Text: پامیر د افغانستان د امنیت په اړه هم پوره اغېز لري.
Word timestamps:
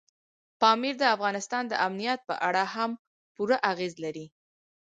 پامیر 0.61 0.95
د 0.99 1.03
افغانستان 1.15 1.63
د 1.67 1.73
امنیت 1.87 2.19
په 2.29 2.35
اړه 2.47 2.63
هم 2.75 2.91
پوره 3.35 3.57
اغېز 3.71 3.93
لري. 4.03 4.25